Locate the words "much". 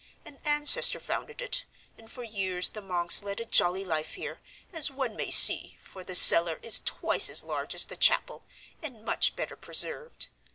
9.05-9.35